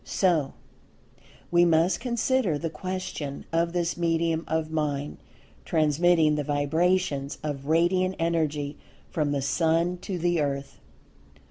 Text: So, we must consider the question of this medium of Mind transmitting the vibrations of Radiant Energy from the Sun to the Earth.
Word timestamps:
So, 0.03 0.53
we 1.51 1.63
must 1.63 1.99
consider 1.99 2.57
the 2.57 2.71
question 2.71 3.45
of 3.53 3.71
this 3.71 3.97
medium 3.97 4.43
of 4.47 4.71
Mind 4.71 5.19
transmitting 5.63 6.33
the 6.37 6.43
vibrations 6.43 7.37
of 7.43 7.67
Radiant 7.67 8.15
Energy 8.17 8.79
from 9.11 9.31
the 9.31 9.43
Sun 9.43 9.97
to 9.99 10.17
the 10.17 10.41
Earth. 10.41 10.79